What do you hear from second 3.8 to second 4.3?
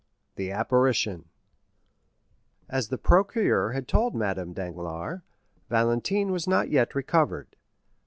told